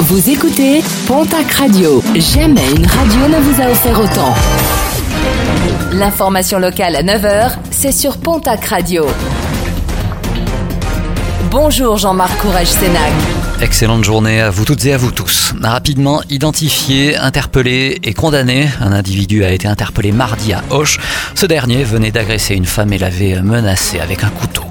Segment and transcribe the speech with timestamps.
[0.00, 2.02] Vous écoutez Pontac Radio.
[2.14, 4.34] Jamais une radio ne vous a offert autant.
[5.92, 9.06] L'information locale à 9h, c'est sur Pontac Radio.
[11.50, 13.12] Bonjour Jean-Marc Courage Sénac.
[13.62, 15.54] Excellente journée à vous toutes et à vous tous.
[15.62, 20.98] Rapidement identifié, interpellé et condamné, un individu a été interpellé mardi à Auch.
[21.34, 24.64] Ce dernier venait d'agresser une femme et l'avait menacée avec un couteau.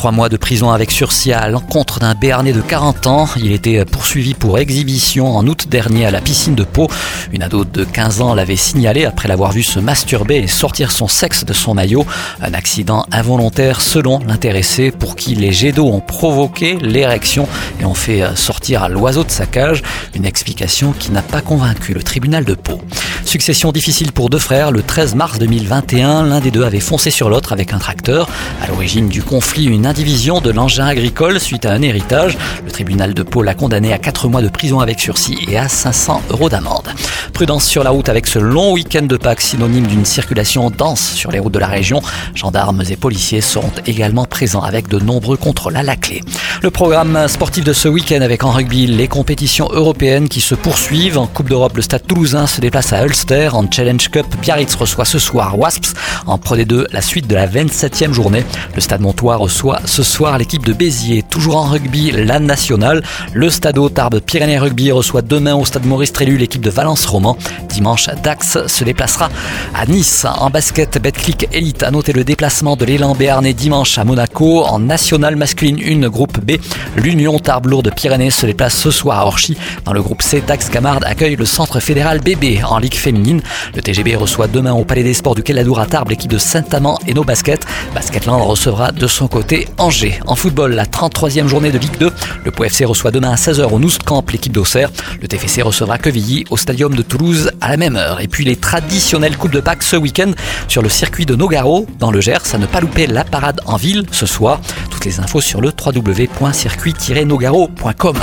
[0.00, 3.28] Trois mois de prison avec sursis à l'encontre d'un Béarnais de 40 ans.
[3.36, 6.88] Il était poursuivi pour exhibition en août dernier à la piscine de Pau.
[7.34, 11.06] Une ado de 15 ans l'avait signalé après l'avoir vu se masturber et sortir son
[11.06, 12.06] sexe de son maillot.
[12.40, 17.46] Un accident involontaire selon l'intéressé pour qui les jets d'eau ont provoqué l'érection
[17.78, 19.82] et ont fait sortir l'oiseau de sa cage.
[20.14, 22.80] Une explication qui n'a pas convaincu le tribunal de Pau.
[23.26, 24.72] Succession difficile pour deux frères.
[24.72, 28.30] Le 13 mars 2021, l'un des deux avait foncé sur l'autre avec un tracteur.
[28.62, 32.38] À l'origine du conflit, une indivision de l'engin agricole suite à un héritage.
[32.64, 35.68] Le tribunal de Pau l'a condamné à 4 mois de prison avec sursis et à
[35.68, 36.88] 500 euros d'amende.
[37.32, 41.32] Prudence sur la route avec ce long week-end de Pâques, synonyme d'une circulation dense sur
[41.32, 42.00] les routes de la région.
[42.34, 46.22] Gendarmes et policiers seront également présents avec de nombreux contrôles à la clé.
[46.62, 51.18] Le programme sportif de ce week-end avec en rugby les compétitions européennes qui se poursuivent.
[51.18, 53.50] En Coupe d'Europe, le Stade toulousain se déplace à Ulster.
[53.54, 55.94] En Challenge Cup, Biarritz reçoit ce soir Wasps.
[56.26, 58.44] En Pro D2, la suite de la 27e journée.
[58.74, 63.02] Le Stade Montois reçoit ce soir l'équipe de Béziers, toujours en rugby, la nationale.
[63.32, 67.36] Le Stade Tarbes Pyrénées Rugby reçoit demain au Stade Maurice Trélu l'équipe de Valence Roman.
[67.68, 69.28] Dimanche, Dax se déplacera
[69.74, 70.26] à Nice.
[70.38, 74.64] En basket, Betclic Elite a noté le déplacement de l'élan béarnais dimanche à Monaco.
[74.64, 76.52] En nationale masculine 1, groupe B,
[76.96, 79.56] l'Union Tarbes Lourdes Pyrénées se déplace ce soir à Orchy.
[79.84, 83.40] Dans le groupe C, Dax Camarde accueille le centre fédéral BB en Ligue féminine.
[83.74, 86.98] Le TGB reçoit demain au Palais des Sports du Quai-Ladour à Tarbes l'équipe de Saint-Amand
[87.06, 87.64] et nos baskets.
[87.94, 90.20] Basketland recevra de son côté Angers.
[90.26, 92.10] En football, la 33e journée de Ligue 2.
[92.44, 94.90] Le POFC reçoit demain à 16h au Camp l'équipe d'Auxerre.
[95.20, 98.20] Le TFC recevra Quevilly au Stadium de Toulouse à la même heure.
[98.20, 100.32] Et puis les traditionnelles Coupes de Pâques ce week-end
[100.68, 102.54] sur le circuit de Nogaro dans le Gers.
[102.54, 104.60] À ne pas louper la parade en ville ce soir.
[104.90, 108.16] Toutes les infos sur le www.circuit-nogaro.com.